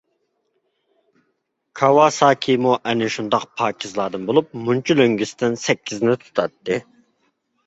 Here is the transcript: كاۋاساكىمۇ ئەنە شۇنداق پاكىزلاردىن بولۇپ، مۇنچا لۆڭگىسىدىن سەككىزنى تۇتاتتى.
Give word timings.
كاۋاساكىمۇ 1.81 2.71
ئەنە 2.79 3.09
شۇنداق 3.17 3.45
پاكىزلاردىن 3.61 4.27
بولۇپ، 4.31 4.51
مۇنچا 4.71 4.97
لۆڭگىسىدىن 5.03 5.61
سەككىزنى 5.67 6.19
تۇتاتتى. 6.27 6.81